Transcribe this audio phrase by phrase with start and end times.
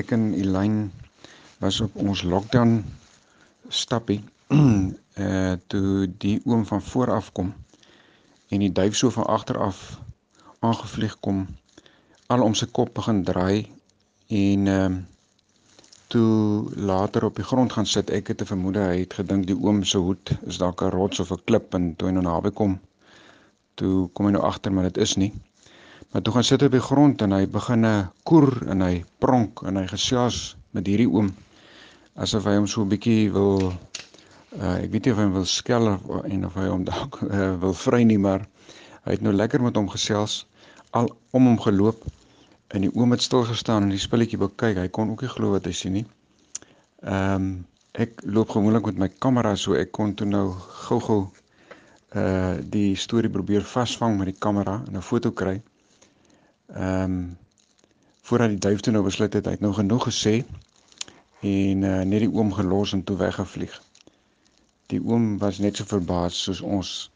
[0.00, 0.76] ek en Elyn
[1.62, 2.84] was op ons lockdown
[3.68, 4.20] stappie
[4.54, 7.52] uh toe die oom van voor af kom
[8.48, 9.98] en die duif so van agter af
[10.60, 11.46] aangevlieg kom
[12.26, 13.66] al om sy kop begin draai
[14.42, 15.06] en ehm uh,
[16.08, 18.10] toe later op die grond gaan sit.
[18.10, 21.20] Ek het 'n vermoede hy het gedink die oom se hoed is dalk 'n rots
[21.20, 22.80] of 'n klip en toe hy nou naby kom
[23.74, 25.32] toe kom hy nou agter maar dit is nie
[26.10, 29.62] maar toe gaan sit op die grond en hy begin 'n koer en hy pronk
[29.62, 31.34] en hy gesels met hierdie oom
[32.14, 35.44] asof hy hom so 'n bietjie wil uh, ek weet nie of hy hom wil
[35.44, 38.46] skel of, en of hy hom dalk uh, wil vry nie maar
[39.04, 40.46] hy het nou lekker met hom gesels
[40.90, 42.04] al om hom geloop
[42.74, 44.76] en die oom het stil gestaan en die spulletjie bekyk.
[44.76, 46.06] Hy kon ook nie glo wat hy sien nie.
[47.04, 47.50] Ehm um,
[47.98, 50.52] ek loop gewoonlik met my kamera so ek kon toe nou
[50.84, 51.22] gou-gou
[52.20, 55.56] uh die storie probeer vasvang met die kamera en 'n foto kry.
[56.74, 57.36] Ehm um,
[58.28, 60.44] voordat die duif toe nou besluit het hy het nou genoeg gesê
[61.40, 63.82] en uh net die oom gelos en toe weggevlieg.
[64.92, 67.10] Die oom was net so verbaas soos ons.